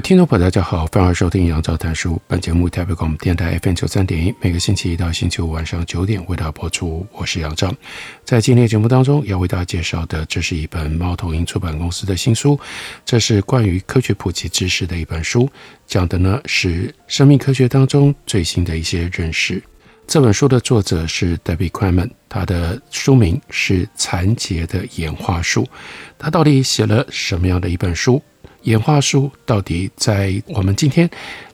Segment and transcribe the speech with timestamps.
[0.00, 2.20] 听众朋友，大家好，欢迎收听杨照谈书。
[2.28, 7.04] 本节目台北广播电台 FM 九三点一，每个星期一到星期五晚上九点为大家播出。
[7.12, 7.74] 我是杨照，
[8.24, 12.58] 在今天的节目当中要为大家介绍的，这是一本猫头鹰出版公司的新书，
[13.04, 15.50] 这是关于科学普及知识的一本书，
[15.86, 19.60] 讲的呢是生命科学当中最新的一些认识。
[20.08, 25.64] 这本书的作者是 Debbie Quammen，他的书名是《残结的演化树》，
[26.18, 28.22] 他到底写了什么样的一本书？
[28.62, 31.08] 演化树到底在我们今天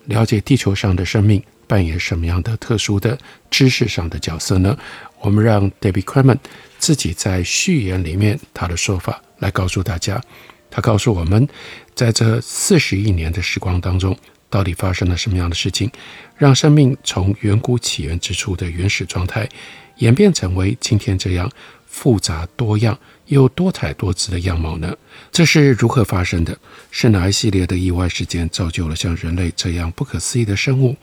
[0.04, 3.18] 了解地球上的生命扮演什么样的特殊的
[3.50, 4.78] 知识上的角色呢？
[5.18, 6.38] 我们让 Debbie Quammen
[6.78, 10.22] 自己在序言里面他的说法来告诉大家。
[10.70, 11.48] 他告诉我们，
[11.96, 14.16] 在这四十亿年的时光当中，
[14.54, 15.90] 到底发生了什么样的事情，
[16.36, 19.48] 让生命从远古起源之初的原始状态
[19.96, 21.50] 演变成为今天这样
[21.86, 24.96] 复杂多样又多彩多姿的样貌呢？
[25.32, 26.56] 这是如何发生的？
[26.90, 30.96] 是哪一系列的意外事件造就了像人类这样不可思议的生物，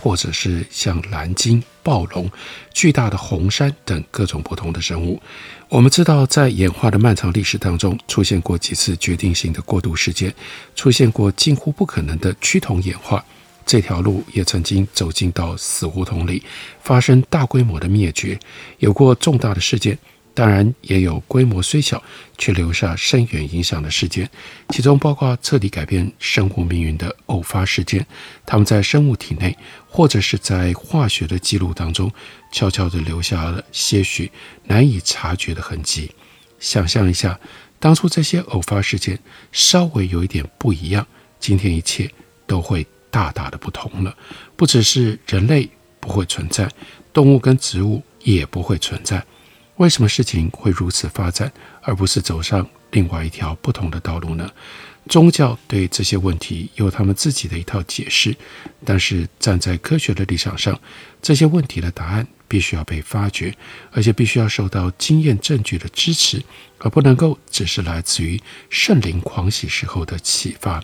[0.00, 2.30] 或者是像蓝鲸、暴龙、
[2.74, 5.20] 巨大的红杉等各种不同的生物？
[5.68, 10.34] 我们知道，在演化的漫长历史当中，出现过几次决定性的过渡事件，
[10.74, 13.24] 出现过近乎不可能的趋同演化。
[13.66, 16.42] 这条路也曾经走进到死胡同里，
[16.82, 18.38] 发生大规模的灭绝，
[18.78, 19.98] 有过重大的事件。
[20.38, 22.00] 当然，也有规模虽小
[22.36, 24.30] 却留下深远影响的事件，
[24.68, 28.06] 其中包括彻底改变生物命运的偶发事件。
[28.46, 32.08] 它们在生物体内，或者是在化学的记录当中，
[32.52, 34.30] 悄悄地留下了些许
[34.62, 36.12] 难以察觉的痕迹。
[36.60, 37.40] 想象一下，
[37.80, 39.18] 当初这些偶发事件
[39.50, 41.04] 稍微有一点不一样，
[41.40, 42.08] 今天一切
[42.46, 44.16] 都会大大的不同了。
[44.54, 46.70] 不只是人类不会存在，
[47.12, 49.20] 动物跟植物也不会存在。
[49.78, 51.50] 为什么事情会如此发展，
[51.82, 54.50] 而不是走上另外一条不同的道路呢？
[55.08, 58.36] 宗教对这些问题有他们自己的一套解释，
[58.84, 60.78] 但是站在科学的立场上，
[61.22, 63.54] 这些问题的答案必须要被发掘，
[63.92, 66.42] 而且必须要受到经验证据的支持，
[66.78, 70.82] 而不能够只是来自于圣灵狂喜时候的启发。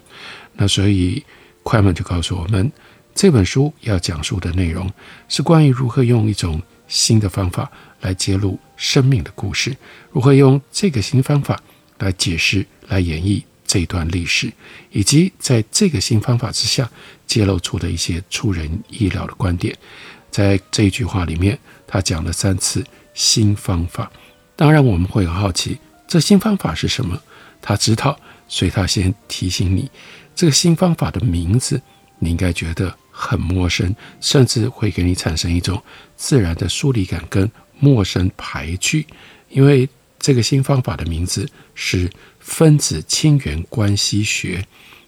[0.55, 1.23] 那所以，
[1.65, 2.73] 快门就告诉我们，
[3.13, 4.91] 这本书要讲述的内容
[5.29, 7.71] 是关于如何用一种新的方法。
[8.01, 9.75] 来揭露生命的故事，
[10.13, 11.59] 如何用这个新方法
[11.97, 14.53] 来解释、来演绎这段历史，
[14.91, 16.87] 以及在这个新方法之下
[17.27, 19.75] 揭露出的一些出人意料的观点。
[20.31, 22.85] 在这一句话里面，他讲了三次
[23.15, 24.13] “新方法”。
[24.55, 27.19] 当然，我们会很好奇，这新方法是什么？
[27.63, 29.91] 他知道，所以他先提醒你，
[30.35, 31.81] 这个新方法的名字，
[32.19, 35.83] 你应该觉得很陌生，甚至会给你产生一种
[36.17, 37.51] 自然的疏离感跟。
[37.81, 39.05] 陌生排拒，
[39.51, 39.87] 因为
[40.21, 42.09] 这个新方法的名字是
[42.39, 44.65] 分子亲缘关系学，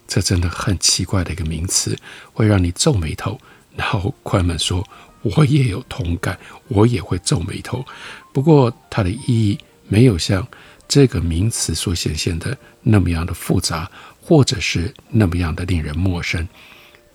[0.08, 1.96] 这真的很奇怪的一个名词，
[2.32, 3.40] 会让你皱眉头。
[3.76, 4.84] 然后快门说
[5.22, 6.36] ：“我也有同感，
[6.66, 7.86] 我也会皱眉头。
[8.32, 9.56] 不过它的意义
[9.86, 10.46] 没有像
[10.88, 13.88] 这个名词所显现的那么样的复杂，
[14.20, 16.46] 或者是那么样的令人陌生。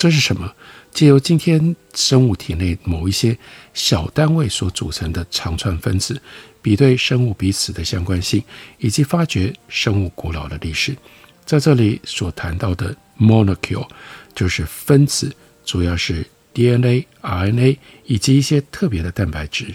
[0.02, 0.52] 这是什么？”
[0.92, 3.38] 借由今天生物体内某一些
[3.72, 6.20] 小单位所组成的长串分子，
[6.60, 8.44] 比对生物彼此的相关性，
[8.80, 10.98] 以及发掘生物古老的历史。
[11.46, 13.88] 在这里所谈到的 molecule
[14.34, 15.32] 就是分子，
[15.64, 17.78] 主要是 DNA、RNA
[18.08, 19.68] 以及一些特别的蛋白质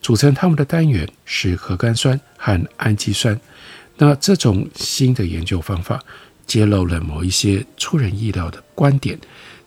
[0.00, 0.32] 组成。
[0.32, 3.38] 它们的单元是核苷酸和氨基酸。
[3.96, 6.00] 那这种新的研究方法
[6.46, 9.18] 揭露了某一些出人意料的观点。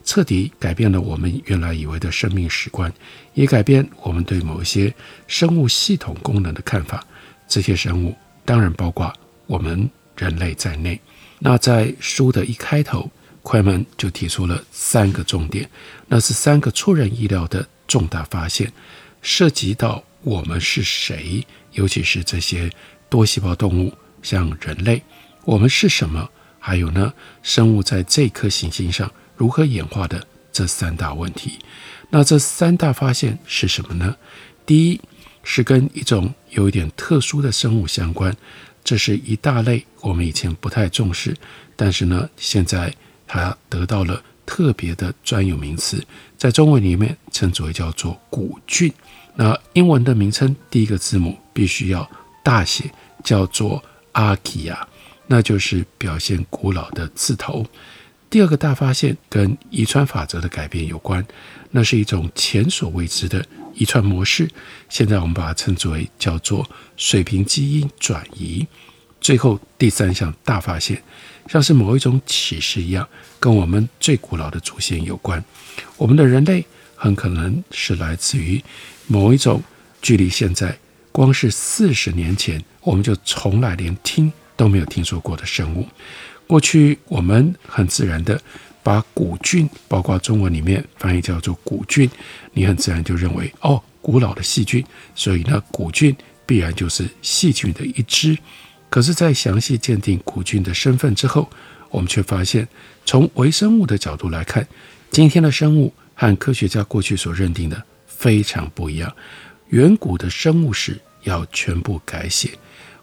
[0.06, 2.94] 彻底改变了我们原来以为的生命史观，
[3.34, 4.94] 也改变我们对某些
[5.28, 7.04] 生物系统功能的看法。
[7.48, 8.16] 这些生物
[8.46, 9.12] 当然包括
[9.48, 11.02] 我们人类在内。
[11.40, 13.10] 那在书的一开头，
[13.42, 15.68] 快门就提出了三个重点，
[16.08, 18.72] 那是三个出人意料的重大发现，
[19.22, 22.72] 涉及到我们是谁，尤其是这些
[23.10, 23.92] 多细胞动物，
[24.22, 25.02] 像人类，
[25.44, 26.30] 我们是什么？
[26.60, 27.14] 还有呢，
[27.44, 29.12] 生物在这颗行星上。
[29.36, 31.60] 如何演化的这三大问题，
[32.10, 34.16] 那这三大发现是什么呢？
[34.66, 35.02] 第一
[35.44, 38.36] 是跟一种有一点特殊的生物相关，
[38.84, 41.36] 这是一大类我们以前不太重视，
[41.76, 42.94] 但是呢，现在
[43.28, 46.04] 它得到了特别的专有名词，
[46.38, 48.92] 在中文里面称之为叫做古菌。
[49.36, 52.10] 那英文的名称第一个字母必须要
[52.42, 52.90] 大写，
[53.24, 53.84] 叫做
[54.14, 54.78] Archaea，
[55.28, 57.66] 那就是表现古老的字头。
[58.30, 61.26] 第二个大发现跟遗传法则的改变有关，
[61.72, 64.50] 那是一种前所未知的遗传模式。
[64.90, 66.68] 现在我们把它称之为叫做
[66.98, 68.66] 水平基因转移。
[69.22, 71.02] 最后第三项大发现，
[71.48, 73.08] 像是某一种启示一样，
[73.40, 75.44] 跟我们最古老的祖先有关。
[75.98, 78.62] 我们的人类很可能是来自于。
[79.08, 79.62] 某一种
[80.02, 80.76] 距离现在
[81.12, 85.88] 光是四十年前，我们就从来连听都没有听说过的生物。
[86.48, 88.40] 过去我们很自然的
[88.84, 92.10] 把古菌，包括中文里面翻译叫做古菌，
[92.54, 96.16] 你很自然就认为哦，古老的细菌，所以呢，古菌
[96.46, 98.38] 必然就是细菌的一支。
[98.90, 101.50] 可是，在详细鉴定古菌的身份之后，
[101.90, 102.68] 我们却发现，
[103.06, 104.68] 从微生物的角度来看，
[105.12, 107.84] 今天的生物和科学家过去所认定的。
[108.08, 109.14] 非常不一样，
[109.70, 112.52] 远古的生物史要全部改写。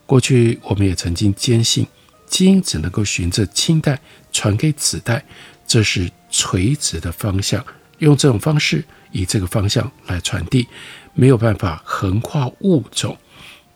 [0.06, 1.86] 过去我们也曾经坚信，
[2.32, 4.00] 基因只能够循着亲代
[4.32, 5.22] 传给子代，
[5.66, 7.62] 这是垂直的方向，
[7.98, 10.66] 用这种方式以这个方向来传递，
[11.12, 13.14] 没有办法横跨物种。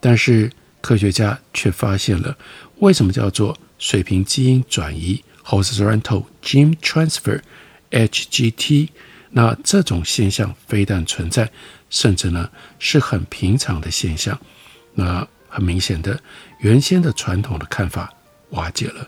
[0.01, 0.51] 但是
[0.81, 2.35] 科学家却发现了，
[2.79, 8.89] 为什么叫做水平基因转移 （horizontal gene transfer，HGT）？
[9.33, 11.51] 那这种现象非但存在，
[11.91, 12.49] 甚至呢
[12.79, 14.41] 是很平常的现象。
[14.95, 16.19] 那很明显的，
[16.61, 18.11] 原先的传统的看法
[18.51, 19.07] 瓦解了。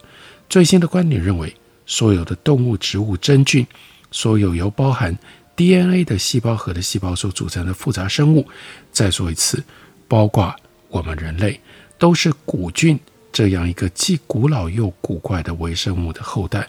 [0.49, 1.55] 最新的观点认为，
[1.87, 3.67] 所有的动物、植物、真菌，
[4.11, 5.17] 所有由包含
[5.57, 8.47] DNA 的细胞核的细胞所组成的复杂生物，
[8.93, 9.63] 再说一次，
[10.07, 10.55] 包括
[10.89, 11.61] 我们人类，
[11.99, 12.99] 都是古菌
[13.33, 16.69] 这样一个既古老又古怪的微生物的后代。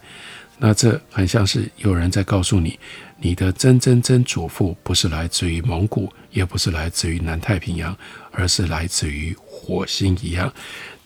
[0.58, 2.78] 那这很像是有人在告诉你，
[3.18, 7.98] 你的曾曾曾祖父不是来自于蒙古，也不是来自于南太平洋，
[8.32, 10.52] 而是来自于火星一样，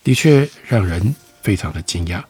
[0.02, 1.14] 的确让人
[1.44, 2.24] 非常的惊讶。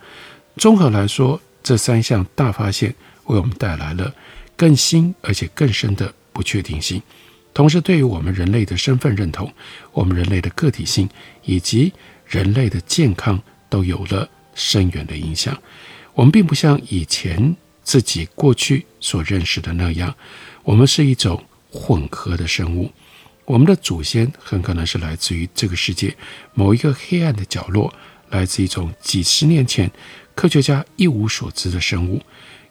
[0.57, 2.95] 综合来说，这三项大发现
[3.25, 4.13] 为我们带来了
[4.57, 7.01] 更新而且更深的不确定性，
[7.55, 9.51] 同时对于我们人类的身份认同、
[9.93, 11.09] 我们人类的个体性
[11.45, 11.93] 以及
[12.27, 15.57] 人类的健康都有了深远的影响。
[16.13, 20.15] 我们并不像以前自己过去所认识的那样，
[20.63, 22.93] 我们是一种混合的生物。
[23.45, 26.17] 我们的祖先很可能是来自于这个世界
[26.55, 27.93] 某一个黑暗的角落，
[28.35, 29.89] 来自一种几十年前
[30.35, 32.21] 科学家一无所知的生物。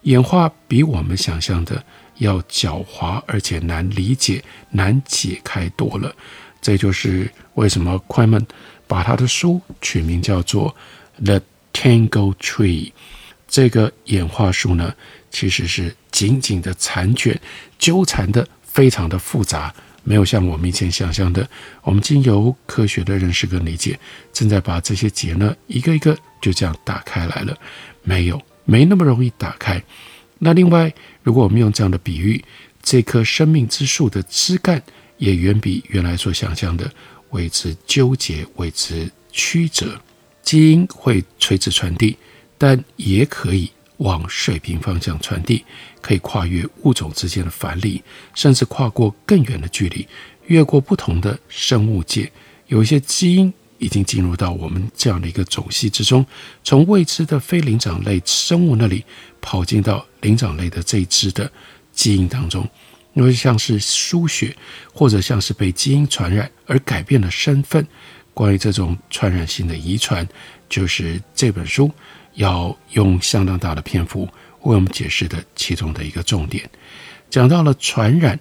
[0.02, 1.82] 演化比我们想象的
[2.18, 6.14] 要狡猾，而且难理解、难解开多了。
[6.60, 8.46] 这就是为什么快门
[8.86, 10.76] 把他的书取名叫做
[11.24, 11.40] 《The
[11.72, 12.88] tangle Tree》。
[13.48, 14.94] 这个演化树呢，
[15.30, 17.40] 其实是紧紧的缠卷、
[17.78, 19.74] 纠缠的，非常的复杂，
[20.04, 21.48] 没有像我们以前想象的，
[21.82, 23.98] 我们经由科学的认识跟理解，
[24.32, 27.58] 正在把这些结呢，一个一个就这样打开来了，
[28.02, 29.82] 没有，没那么容易打开。
[30.38, 30.92] 那另外，
[31.22, 32.44] 如果我们用这样的比喻，
[32.82, 34.80] 这棵生命之树的枝干
[35.16, 36.90] 也远比原来所想象的
[37.30, 40.00] 为之纠结、为之曲折，
[40.42, 42.16] 基因会垂直传递。
[42.56, 43.68] 但也可以
[44.04, 45.64] 往水平方向传递，
[46.02, 48.02] 可以跨越物种之间的藩篱，
[48.34, 50.06] 甚至跨过更远的距离，
[50.46, 52.30] 越过不同的生物界。
[52.66, 56.24] 有一些基因已经进入到我们这样的一个种系之中，
[56.62, 59.02] 从未知的非灵长类生物那里
[59.40, 61.50] 跑进到灵长类的这一支的
[61.92, 62.68] 基因当中，
[63.14, 64.54] 因为像是输血，
[64.92, 67.86] 或者像是被基因传染而改变了身份。
[68.34, 70.28] 关于这种传染性的遗传，
[70.68, 71.90] 就是这本书。
[72.34, 74.28] 要用相当大的篇幅
[74.62, 76.68] 为我们解释的其中的一个重点，
[77.30, 78.38] 讲到了传染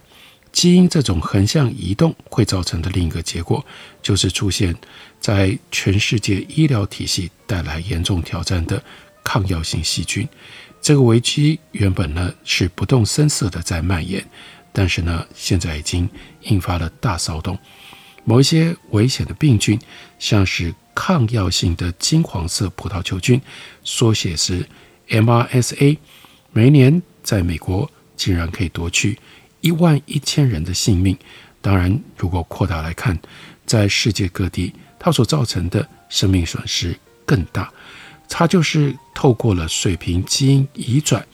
[0.51, 3.65] 基因这种横向移动会造成的另一个结果，
[4.01, 4.75] 就是出现
[5.19, 8.83] 在全世界医疗体系带来严重挑战的
[9.23, 10.27] 抗药性细菌。
[10.81, 14.23] 这个危机原本呢是不动声色的在蔓延，
[14.71, 16.09] 但是呢现在已经
[16.41, 17.57] 引发了大骚动。
[18.25, 19.79] 某一些危险的病菌，
[20.19, 23.41] 像是抗药性的金黄色葡萄球菌，
[23.83, 24.67] 缩写是
[25.09, 25.97] MRSA，
[26.51, 29.17] 每年在美国竟然可以夺去
[29.61, 31.17] 一万一千人的性命。
[31.61, 33.17] 当然，如果扩大来看，
[33.65, 37.71] 在世界各地，它所造成的生命损失更大。
[38.27, 41.25] 它就是透过了水平基因移转，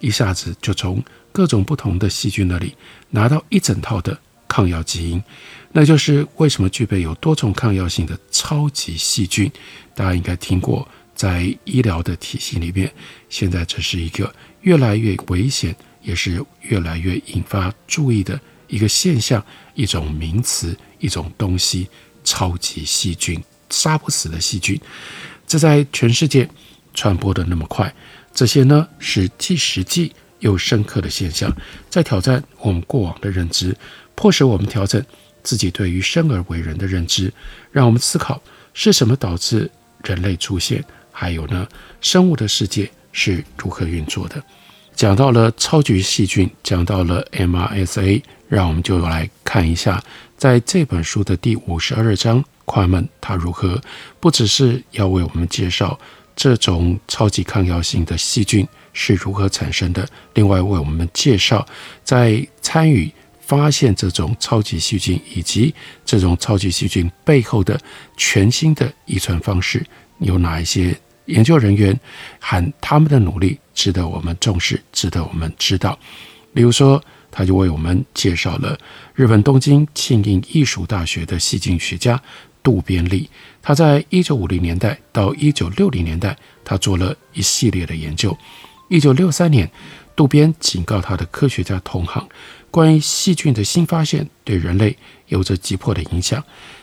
[0.00, 2.74] 一下子就从各种不同的细菌那里
[3.10, 4.18] 拿到一整套的。
[4.56, 5.22] 抗药基因，
[5.72, 9.52] 那就是为什么具备有多重抗药性的超级细菌。
[9.94, 12.90] 大家应该听过，在医疗的体系里面，
[13.28, 19.44] 现在这是一个越来越危险，也是越来越引发注意的一个现象，
[19.74, 21.86] 一种名词，一种东西——
[22.24, 24.80] 超级细菌，杀不死的细菌。
[25.46, 26.48] 这在全世界
[26.94, 27.94] 传播的那么快，
[28.32, 31.54] 这些呢是既实际又深刻的现象，
[31.88, 33.76] 在挑战我们过往的认知。
[34.14, 35.04] 迫使我们调整
[35.42, 37.32] 自己对于生而为人的认知，
[37.70, 38.40] 让我们思考
[38.72, 39.70] 是什么导致
[40.04, 41.68] 人类出现，还有呢，
[42.00, 44.42] 生物的世界是如何运作的。
[44.94, 50.02] 讲到了超级细菌，讲到了 MRSA，让我们就来看一下，
[50.38, 53.78] 在这本书的第五十二章，快门它如何
[54.18, 55.98] 不只是要为我们介绍
[56.34, 58.66] 这种超级抗药性的细菌
[58.96, 61.64] 是如何产生的，另外为我们介绍
[62.02, 63.12] 在参与。
[63.38, 65.72] 发现这种超级细菌以及
[66.04, 67.80] 这种超级细菌背后的
[68.16, 69.86] 全新的遗传方式，
[70.18, 70.92] 有哪一些
[71.26, 71.96] 研究人员
[72.40, 75.96] 和他们的努力值得我们重视，值得我们知道。
[76.54, 77.00] 例如说，
[77.30, 78.76] 他就为我们介绍了
[79.14, 82.20] 日本东京庆应艺术大学的细菌学家
[82.64, 83.30] 渡边利，
[83.62, 88.36] 他在一九五零年代到一九六零年代，他做了一系列的研究。
[88.88, 89.70] 一九六三年，
[90.14, 92.28] 渡边警告他的科学家同行。
[92.70, 94.96] 关于细菌的新发现对人类
[95.28, 96.42] 有着急迫的影响。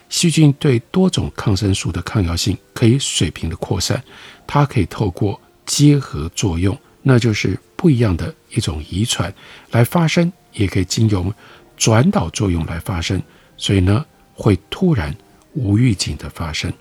[0.10, 4.03] 细菌对多种抗生素的抗药性可以水平的扩散，
[4.45, 9.33] 它可以透过结合作用，那就是不一样的一种遗传
[9.72, 11.33] 来发生，也可以经由
[11.77, 13.22] 转导作用来发生。
[13.55, 15.15] 所以呢，会突然
[15.53, 16.72] 无预警的发生，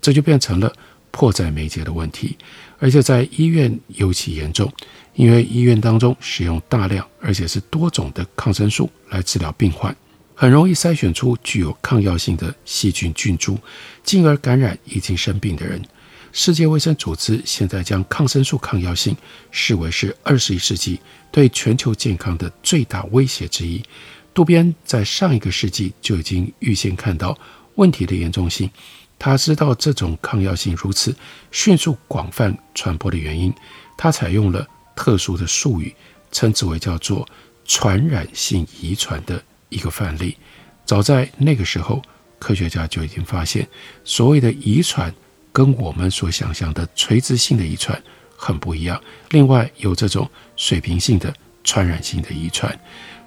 [0.00, 0.72] 这就变成了
[1.10, 2.36] 迫在眉睫的问题，
[2.78, 4.72] 而且在医院尤其严重。
[5.14, 9.96] 因为医院当中使用大量而且是多种的抗生素来治疗病患，
[10.34, 13.58] 很容易筛选出具有抗药性的细菌菌株，
[14.04, 15.82] 进而感染已经生病的人。
[16.32, 19.16] 世界卫生组织现在将抗生素抗药性
[19.50, 21.00] 视为是二十一世纪
[21.32, 23.82] 对全球健康的最大威胁之一。
[24.34, 27.38] 渡边在上一个世纪就已经预先看到
[27.76, 28.70] 问题的严重性，
[29.18, 31.14] 他知道这种抗药性如此
[31.50, 33.52] 迅速广泛传播的原因，
[33.96, 34.66] 他采用了。
[34.98, 35.94] 特殊的术语，
[36.32, 37.28] 称之为叫做
[37.66, 40.34] 传染性遗传的一个范例。
[40.86, 42.00] 早在那个时候，
[42.38, 43.68] 科学家就已经发现，
[44.04, 45.14] 所谓的遗传
[45.52, 48.02] 跟我们所想象的垂直性的遗传
[48.38, 48.98] 很不一样。
[49.32, 51.30] 另外，有这种水平性的
[51.62, 52.74] 传染性的遗传，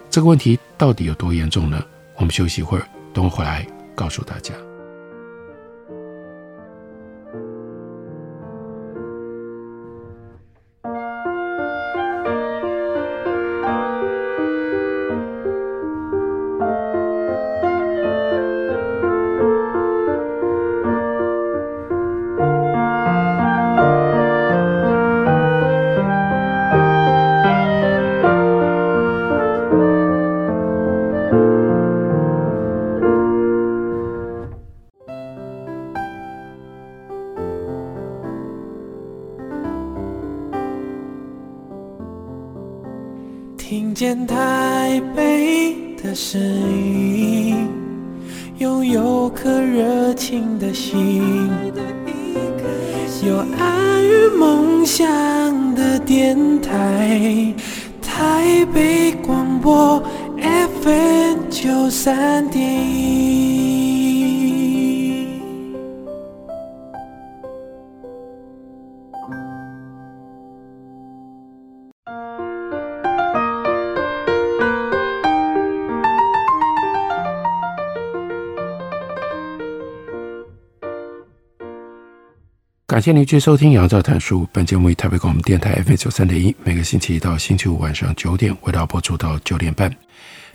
[0.10, 1.80] 这个问题到底有多严重呢？
[2.16, 4.69] 我们休息一会儿，等我回来告诉大家。
[46.20, 46.69] 是
[82.90, 84.42] 感谢您继续收听《杨照谈书》。
[84.52, 89.96] 本节目以台北广播电台 FM 九三点一，每个星期一到星期五晚上九点为大家播出到九点半。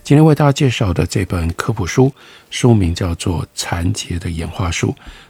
[0.02, 2.12] 今天为大家介绍的这本科普书，
[2.50, 4.88] 书名叫做《残结的演化树》，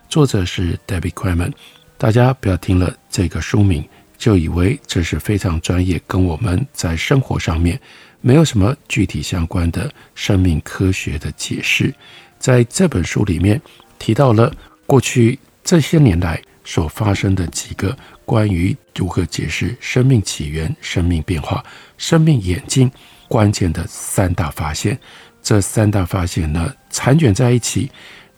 [0.08, 1.52] 作者是 David Quammen。
[1.98, 7.78] 大家不要听了这个书名就以为这是非常专业，跟我们在生活上面
[8.22, 11.94] 没有什么具体相关的生命科学的解释。
[12.38, 13.60] 在这本书里面
[13.98, 14.50] 提到了
[14.86, 16.40] 过去这些年来。
[16.64, 21.62] 所发生的几个关于如何解释生命起源、生命变化、
[21.98, 22.90] 生命演进
[23.28, 24.98] 关键的三大发现，
[25.42, 27.90] 这三大发现呢，缠卷在一起，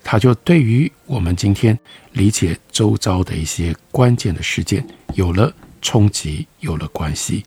[0.02, 1.78] 它就对于我们今天
[2.12, 7.44] 理解周遭的一些关键的事件有了冲击，有了关系。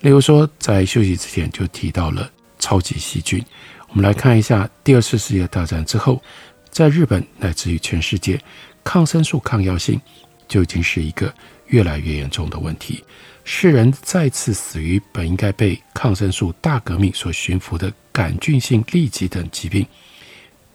[0.00, 3.44] 例如说，在休息之前就提到了超级细菌。
[3.88, 6.22] 我们来看一下第二次世界大战之后，
[6.70, 8.40] 在日本乃至于全世界，
[8.84, 10.00] 抗生素抗药性
[10.48, 11.34] 就已经是一个
[11.66, 13.02] 越来越严重的问题。
[13.44, 19.86] 世人再次死于本应该被抗生素大革命所驯服的杆菌性痢疾等疾病。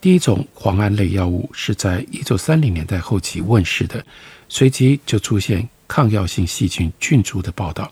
[0.02, 4.06] 第一种磺胺类药物是在一九三零年代后期问世的，
[4.50, 7.92] 随即就出现抗药性细菌菌株的报道。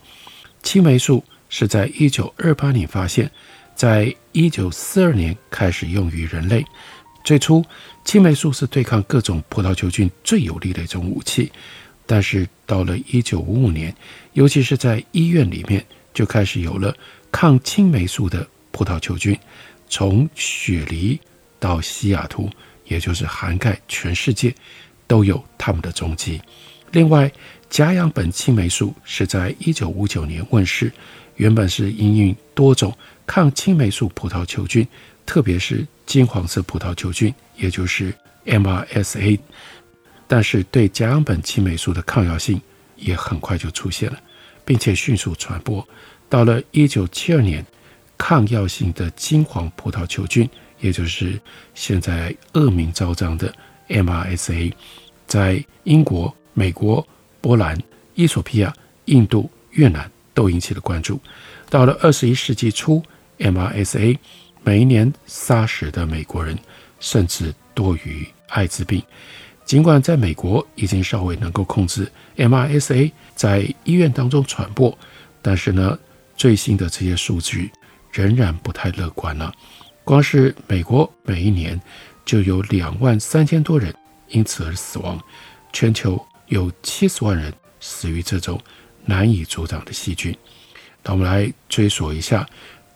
[0.62, 3.30] 青霉素是在一九二八年发现，
[3.74, 6.64] 在一九四二年开始用于人类。
[7.26, 7.64] 最初，
[8.04, 11.50] 青霉素是对抗各种葡萄球菌最有力的一种武器，
[12.06, 13.92] 但是到了一九五五年，
[14.34, 16.96] 尤其是在医院里面，就开始有了
[17.32, 19.36] 抗青霉素的葡萄球菌，
[19.88, 21.18] 从雪梨
[21.58, 22.48] 到西雅图，
[22.84, 24.54] 也就是涵盖全世界，
[25.08, 26.40] 都有他们的踪迹。
[26.92, 27.28] 另外，
[27.68, 30.92] 甲氧苯青霉素是在一九五九年问世，
[31.34, 34.86] 原本是因应多种抗青霉素葡萄球菌，
[35.26, 38.14] 特别是金黄色葡萄球菌，也就是
[38.46, 39.38] MRSA，
[40.26, 42.60] 但是对甲氧苯青霉素的抗药性
[42.94, 44.18] 也很快就出现了，
[44.64, 45.86] 并且迅速传播。
[46.28, 47.66] 到了一九七二年，
[48.16, 50.48] 抗药性的金黄葡萄球菌，
[50.80, 51.38] 也就是
[51.74, 53.52] 现在恶名昭彰的
[53.88, 54.72] MRSA，
[55.26, 57.06] 在英国、美国、
[57.40, 57.76] 波兰、
[58.14, 58.72] 伊索比亚、
[59.06, 61.20] 印度、越南都引起了关注。
[61.68, 63.02] 到了二十一世纪初
[63.38, 64.16] ，MRSA
[64.66, 66.58] 每一年杀死的美国人
[66.98, 69.00] 甚至多于艾滋病。
[69.64, 74.96] 尽管在美国已经稍微能够控制 MRSA 在医院当中传播，
[75.40, 75.96] 但是呢，
[76.36, 77.70] 最新的这些数据
[78.10, 79.54] 仍然不太乐观了。
[80.02, 81.80] 光是美国每一年
[82.24, 83.94] 就有两万三千多人
[84.30, 85.16] 因此而死亡，
[85.72, 88.60] 全球有七十万人死于这种
[89.04, 90.36] 难以阻挡的细菌。
[91.04, 92.44] 那我们来追索一下。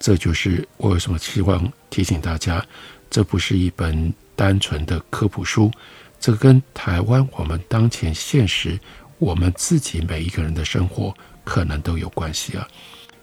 [0.01, 2.65] 这就是我为什么希望提醒大家，
[3.09, 5.71] 这不是一本单纯的科普书，
[6.19, 8.81] 这跟台湾我们当前现实，
[9.19, 12.67] 我们自己每一个人的生活可能都有关系啊。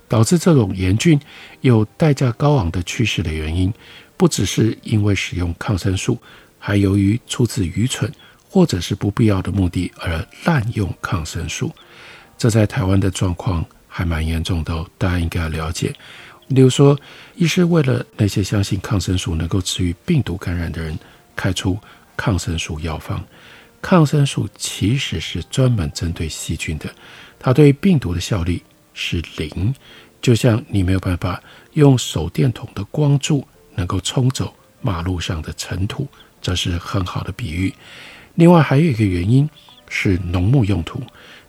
[0.08, 1.20] 导致这种严峻
[1.62, 3.74] 又代价高昂的趋势的原因，
[4.16, 6.18] 不只是因为使用抗生素，
[6.58, 8.10] 还由于出自愚蠢
[8.48, 11.74] 或者是不必要的目的而滥用抗生素。
[12.38, 15.94] 这在台湾的状况还蛮严重的哦，大家应该了解。
[16.48, 16.98] 例如说，
[17.36, 20.98] 医师为了那些相信抗生素能够治愈病毒感染的人，
[21.36, 21.78] 开出
[22.16, 23.24] 抗生素药方。
[23.82, 26.90] 抗生素其实是专门针对细菌的，
[27.38, 29.74] 它对病毒的效力是零。
[30.20, 31.42] 就像你没有办法
[31.74, 36.08] 用手电筒的光柱能够冲走马路上的尘土，
[36.42, 37.74] 这是很好的比喻。
[38.36, 39.48] 另外还有一个原因
[39.90, 41.02] 是农牧用途，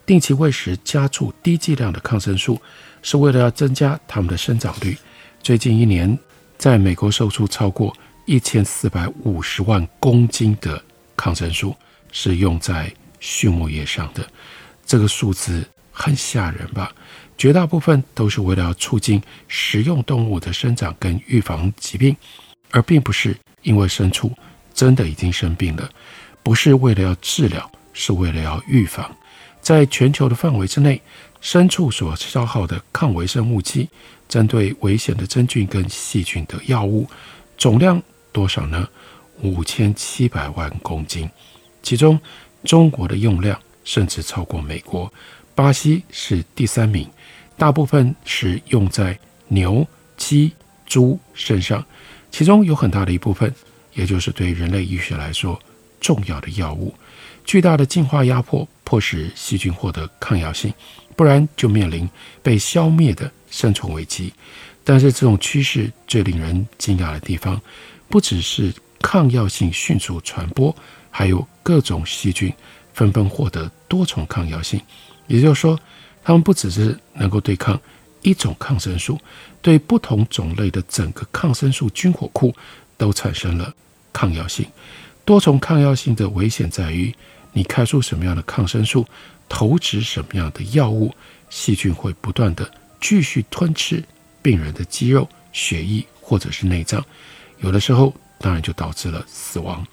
[0.04, 2.60] 定期喂食加注低剂量的抗生素。
[3.10, 4.94] 是为了要增加它们的生长率。
[5.42, 6.18] 最近一年，
[6.58, 10.78] 在美国售出超过一千四百五十万公斤的
[11.16, 11.74] 抗生素
[12.12, 14.22] 是用在畜牧业上的。
[14.84, 16.92] 这个数字很吓人吧？
[17.38, 22.14] 绝大部分都是为了要促进食用动物的生长跟预防疾病，
[22.72, 24.30] 而并不是因为牲畜
[24.74, 25.88] 真的已经生病了，
[26.42, 29.10] 不是为了要治疗，是为了要预防。
[29.62, 31.00] 在全球的范围之内。
[31.42, 33.88] 牲畜所消耗的抗微生物剂，
[34.28, 37.06] 针对危险的真菌跟细菌的药物
[37.56, 38.88] 总量多少呢？
[39.42, 41.30] 五千七百万公斤，
[41.80, 42.20] 其中
[42.64, 45.12] 中国的用量甚至超过美国，
[45.54, 47.08] 巴西是第三名，
[47.56, 50.52] 大部分是用在牛、鸡、
[50.86, 51.86] 猪身上，
[52.32, 53.54] 其中有很大的一部分，
[53.94, 55.56] 也就是对人类医学来说
[56.00, 56.92] 重要的药物。
[57.44, 60.74] 巨大的进化压迫迫使细菌获得抗药性。
[61.18, 62.08] 不然就面临
[62.44, 64.32] 被消灭的生存危机。
[64.84, 67.60] 但是这种趋势最令人惊讶的地方，
[68.08, 70.74] 不只是抗药性迅速传播，
[71.10, 72.52] 还有各种细菌
[72.94, 74.80] 纷纷获得多重抗药性。
[75.26, 75.76] 也就是说，
[76.22, 77.78] 它们不只是能够对抗
[78.22, 79.18] 一种抗生素，
[79.60, 82.54] 对不同种类的整个抗生素军火库
[82.96, 83.74] 都产生了
[84.12, 84.64] 抗药性。
[85.24, 87.12] 多重抗药性的危险在于，
[87.52, 89.06] 你开出什么样的抗生素。
[89.50, 91.10] 投掷什么样的药物，
[91.48, 94.04] 细菌会不断地继续吞吃
[94.42, 97.02] 病人的肌肉、血液或者是内脏，
[97.60, 99.86] 有的时候当然就导致了死亡。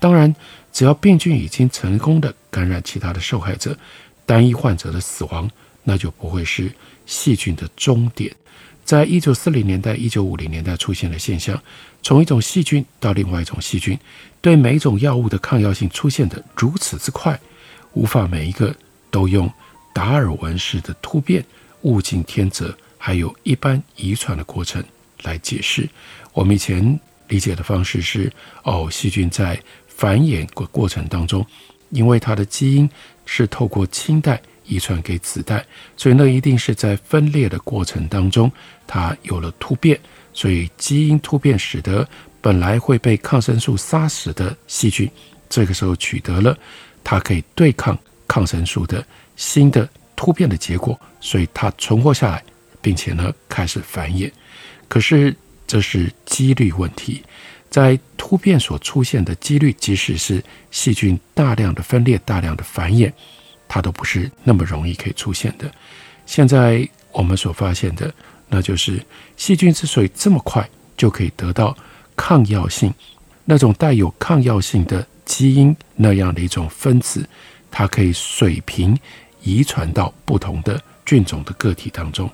[0.00, 0.34] 当然，
[0.72, 3.76] 只要病菌已经成功地感染其他的受害者，
[4.24, 5.50] 单一患者的死亡
[5.82, 6.72] 那就不会是
[7.04, 8.34] 细菌的终点。
[8.84, 11.60] 在一九四零年代、一九五零年代出现的现象，
[12.02, 13.98] 从一种细菌到另外一种细菌，
[14.40, 17.38] 对每一种药物的抗药性出现的如此之快，
[17.94, 18.74] 无法每一个。
[19.10, 19.48] 都用
[19.92, 21.44] 达尔文式的突变、
[21.82, 24.82] 物竞天择，还有一般遗传的过程
[25.22, 25.88] 来解释。
[26.32, 28.32] 我们以前理解的方式是：
[28.64, 31.46] 哦，细菌在繁衍过过程当中，
[31.90, 32.90] 因为它的基因
[33.24, 35.64] 是透过亲代遗传给子代，
[35.96, 38.50] 所以那一定是在分裂的过程当中，
[38.86, 39.98] 它有了突变，
[40.32, 42.06] 所以基因突变使得
[42.40, 45.10] 本来会被抗生素杀死的细菌，
[45.48, 46.56] 这个时候取得了
[47.02, 49.04] 它可以对抗抗生素的
[49.36, 52.42] 新的突变的结果，所以它存活下来，
[52.80, 54.30] 并且呢开始繁衍。
[54.88, 55.34] 可是
[55.66, 57.22] 这是几率问题，
[57.68, 63.12] 在突变所出现的几率，即使是细菌大量的分裂、大量的繁衍，
[63.74, 65.68] 它都不是那么容易可以出现的。
[66.26, 68.14] 现在我们所发现的，
[68.48, 69.04] 那就是
[69.36, 70.64] 细菌之所以这么快
[70.96, 71.76] 就可以得到
[72.14, 72.94] 抗药性，
[73.44, 77.28] 那种带有抗药性的基因那样的一种分子，
[77.68, 78.96] 它可以水平
[79.42, 82.30] 遗传到不同的菌种的个体当中。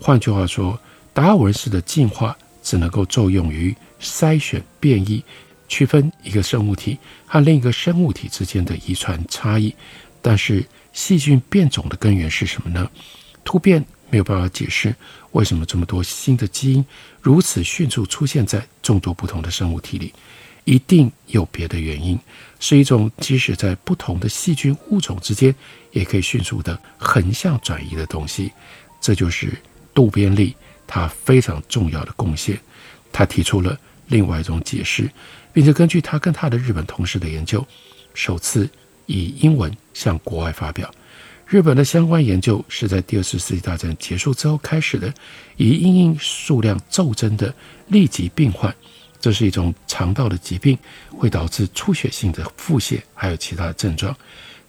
[0.00, 0.78] 换句话说，
[1.12, 5.24] 达尔文式的进化只能够作用于筛选变异，
[5.66, 9.74] 区分一个生物体和另一个生物体之间的遗传差异。
[10.20, 12.90] 但是细菌变种的根源是什么呢？
[13.44, 14.94] 突变没有办法解释
[15.32, 16.84] 为什么这么多新的基因
[17.22, 20.12] 如此迅速出现在众多不同的生物体里，
[20.64, 22.18] 一定有别的原因，
[22.60, 25.54] 是一种即使在不同的细菌物种之间
[25.92, 28.52] 也可以迅速的横向转移的东西。
[29.00, 29.52] 这就是
[29.94, 30.54] 渡边利
[30.86, 32.58] 他非常重要的贡献。
[33.12, 33.78] 他提出了
[34.08, 35.10] 另外一种解释，
[35.52, 37.66] 并且根据他跟他的日本同事的研究，
[38.12, 38.68] 首次。
[39.08, 40.88] 以英文向国外发表。
[41.46, 45.12] 日本的相关研究是在第二次世界大战结束之后开始的，
[45.56, 47.52] 以因应数量骤增的
[47.90, 48.72] 痢疾病患，
[49.18, 54.14] 这是一种肠道的疾病，会导致出血性的腹泻，还有其他的症状。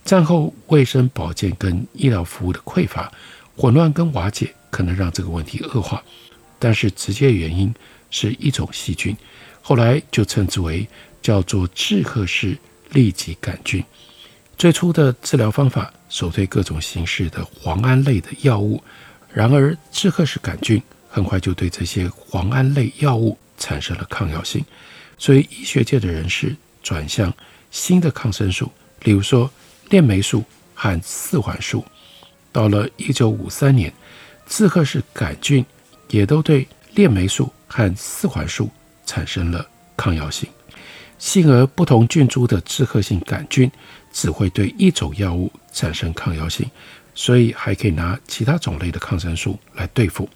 [0.06, 3.12] 战后卫生保健跟医疗服务的匮乏、
[3.58, 6.02] 混乱跟瓦解，可能让这个问题恶化。
[6.58, 7.74] 但是直接原因
[8.10, 9.16] 是一种细菌，
[9.62, 10.88] 后来就称之为
[11.22, 12.58] 叫做志贺氏
[12.94, 13.84] 痢疾杆菌。
[14.60, 18.84] 最初的治疗方法首推各种形式的磺胺类的药物，
[19.34, 24.66] 然而志贺氏杆菌很快就对这些磺胺类药物产生了抗药性，
[25.18, 27.34] 所以医学界的人士转向
[27.72, 28.70] 新的抗生素，
[29.04, 29.50] 例如说
[29.92, 30.44] 链霉素
[30.74, 31.86] 和四环素。
[32.52, 33.94] 到了一九五三年，
[34.46, 35.66] 志贺氏杆菌
[36.10, 38.70] 也都对链霉素和四环素
[39.06, 40.50] 产生了抗药性。
[41.18, 43.72] 幸而不同菌株的志贺性杆菌。
[44.12, 46.70] 只会对一种药物产生抗药性，
[47.14, 50.28] 所以还可以拿其他种类的抗生素来对付。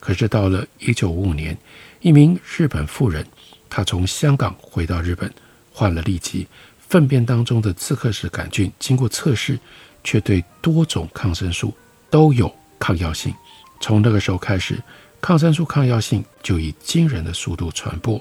[0.00, 1.56] 可是到了一九五五年，
[2.00, 3.26] 一名日本妇人，
[3.70, 5.32] 她从香港回到日本，
[5.72, 6.46] 患了痢疾，
[6.88, 9.58] 粪便当中的志贺氏杆菌经过测试，
[10.02, 11.72] 却对多种抗生素
[12.10, 13.32] 都有抗药性。
[13.80, 14.82] 从那个时候开始，
[15.20, 18.20] 抗生素抗药性就以惊人的速度传播。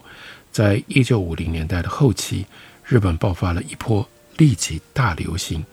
[0.52, 2.46] 在一九五零年代的后期，
[2.86, 4.08] 日本爆发了一波。
[4.42, 5.64] 痢疾大流行，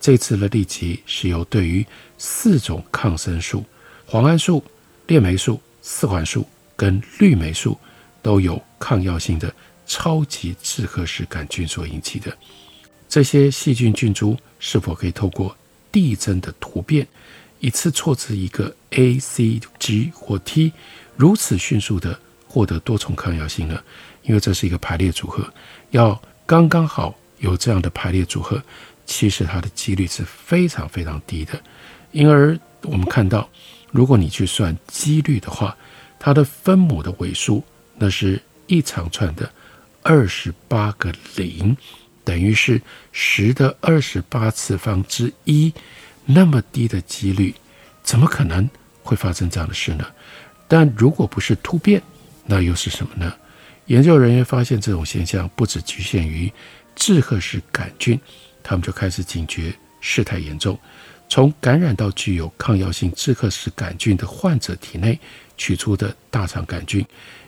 [0.00, 1.86] 这次的痢疾是由对于
[2.18, 3.64] 四种抗生素——
[4.10, 4.64] 磺胺素、
[5.06, 7.78] 链霉素、四环素跟氯霉素
[8.22, 9.54] 都有抗药性的
[9.86, 12.36] 超级志贺氏杆菌所引起的。
[13.08, 15.56] 这些细菌菌株是否可以透过
[15.92, 17.06] 递增的突变，
[17.60, 20.72] 一次错置一个 A、C、G 或 T，
[21.14, 23.80] 如此迅速地获得多重抗药性呢？
[24.24, 25.48] 因为这是一个排列组合，
[25.92, 27.16] 要刚刚好。
[27.38, 28.62] 有这样的排列组合，
[29.04, 31.60] 其实它的几率是非常非常低的。
[32.12, 33.48] 因而我们看到，
[33.90, 35.76] 如果你去算几率的话，
[36.18, 37.62] 它的分母的尾数
[37.96, 39.50] 那是一长串的
[40.02, 41.76] 二十八个零，
[42.24, 42.80] 等于是
[43.12, 45.72] 十的二十八次方之一，
[46.24, 47.54] 那么低的几率，
[48.02, 48.68] 怎么可能
[49.02, 50.06] 会发生这样的事呢？
[50.66, 52.02] 但如果不是突变，
[52.46, 53.32] 那又是什么呢？
[53.86, 56.50] 研究人员发现，这种现象不只局限于。
[56.96, 58.18] 志贺氏杆菌，
[58.64, 60.76] 他们就开始警觉事态严重，
[61.28, 65.16] 从感染到具有抗药性志贺氏杆菌的患者体内
[65.56, 67.06] 取出的大肠杆菌，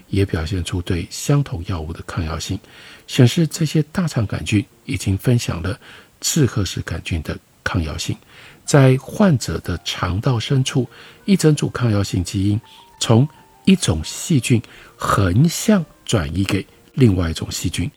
[0.08, 2.58] 也表现出对相同药物的抗药性，
[3.06, 5.78] 显示这些大肠杆菌已经分享了
[6.20, 8.16] 志贺氏杆菌的抗药性。
[8.64, 10.86] 在患者的肠道深处，
[11.24, 12.60] 一整组抗药性基因
[13.00, 13.26] 从
[13.64, 14.60] 一种细菌
[14.94, 16.66] 横向转移给
[16.98, 17.88] 另外一种细菌。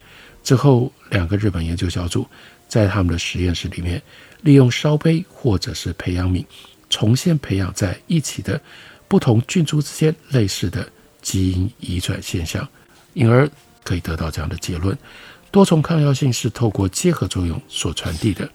[0.44, 2.26] 之后，两个日本研究小组
[2.68, 4.02] 在他们的实验室里面，
[4.42, 6.46] 利用烧杯或者是培养皿，
[6.90, 8.62] 重现培养在一起的
[9.08, 10.88] 不同菌株之间类似的
[11.22, 12.68] 基因移转现象，
[13.14, 13.50] 因而
[13.84, 14.98] 可以得到这样的结论：
[15.52, 18.50] 多重抗药性是透过结合作用所传递的。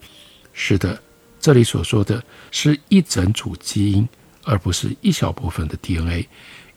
[0.53, 0.99] 是的，
[1.39, 4.07] 这里所说的是一整组基因，
[4.43, 6.27] 而不是一小部分的 DNA。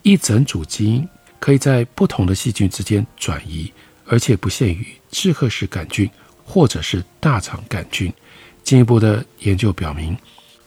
[0.02, 1.06] 一整组基因
[1.40, 3.72] 可以在不同的细菌之间转移，
[4.06, 6.08] 而且不限于志贺氏杆菌
[6.44, 8.12] 或者是大肠杆菌。
[8.62, 10.16] 进一步的研究表明，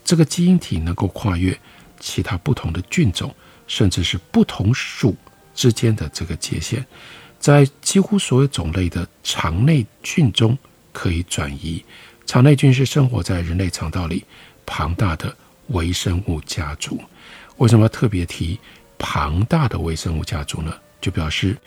[0.03, 1.57] 这个基因体能够跨越
[1.99, 3.33] 其他不同的菌种，
[3.67, 5.15] 甚至是不同属
[5.53, 6.83] 之间的这个界限，
[7.39, 10.57] 在几乎所有种类的肠内菌中
[10.91, 11.85] 可以转移。
[12.25, 14.25] 肠内菌是生活在人类肠道里
[14.65, 15.33] 庞大的
[15.67, 16.99] 微生物家族。
[17.57, 18.59] 为什么特别提
[18.97, 20.73] 庞大的微生物家族呢？
[21.01, 21.57] 就表示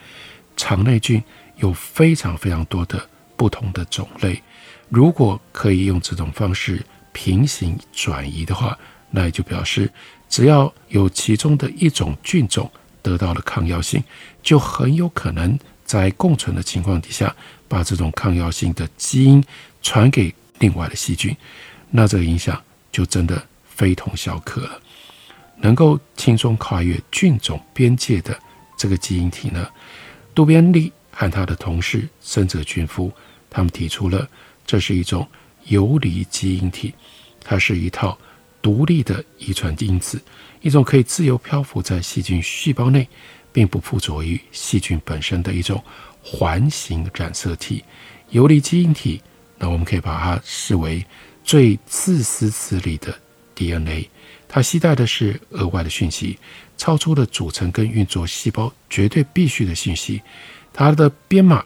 [0.56, 1.22] 肠内菌
[1.56, 4.42] 有非常非常多的不同的种类。
[4.88, 8.78] 如果可以用这种方式平行转移的话，
[9.10, 9.92] 那也就表示
[10.28, 12.70] 只要有其中的一种菌种
[13.02, 14.02] 得到了抗药性，
[14.42, 17.34] 就很有可能在共存的情况底下，
[17.68, 19.42] 把这种抗药性的基因
[19.82, 21.36] 传给另外的细菌。
[21.90, 24.80] 那这个影响就真的非同小可了。
[25.58, 28.38] 能够轻松跨越菌种边界的
[28.76, 29.68] 这个基因体呢，
[30.34, 33.10] 渡边利和他的同事深泽俊夫，
[33.48, 34.28] 他们提出了
[34.66, 35.26] 这是一种
[35.64, 36.92] 游离基因体，
[37.42, 38.16] 它是一套
[38.60, 40.20] 独立的遗传因子，
[40.60, 43.08] 一种可以自由漂浮在细菌细胞内，
[43.52, 45.82] 并不附着于细菌本身的一种
[46.22, 47.82] 环形染色体。
[48.30, 49.22] 游离基因体，
[49.56, 51.04] 那我们可以把它视为
[51.42, 53.16] 最自私自利的
[53.54, 54.10] DNA。
[54.56, 56.38] 它携带的是额外的讯息，
[56.78, 60.22] 超出了组成跟运作细胞绝对必须的信息。
[60.72, 61.62] 它的编码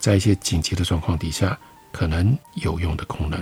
[0.00, 1.56] 在一些紧急的状况底下
[1.92, 3.40] 可能有用的功能，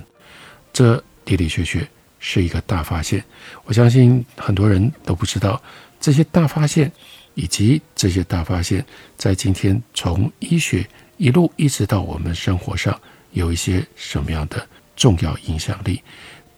[0.70, 3.24] 这的的确确是一个大发现。
[3.64, 5.58] 我相信很多人都不知道
[5.98, 6.92] 这些大发现，
[7.32, 8.84] 以及这些大发现
[9.16, 10.86] 在今天从医学
[11.16, 16.02] 一路一直到我们生活上有一些什么样的重要影响力。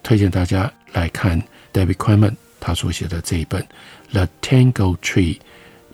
[0.03, 1.41] 推荐大家来看。
[1.73, 3.61] David Quammen 他所写的这一本
[4.11, 5.37] 《The Tango Tree》，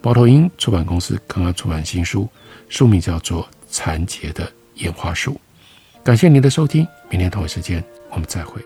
[0.01, 2.29] 猫头鹰出版公司刚刚出版新书，
[2.67, 5.31] 书名叫做《残结的演化树》。
[6.03, 8.61] 感谢您的收听，明天同一时间我们再会。